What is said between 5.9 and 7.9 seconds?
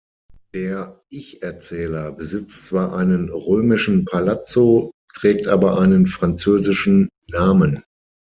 französischen Namen.